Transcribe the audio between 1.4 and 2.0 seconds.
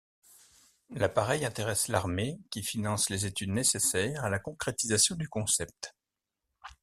intéresse